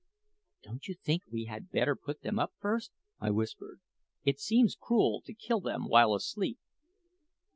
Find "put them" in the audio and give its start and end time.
1.95-2.39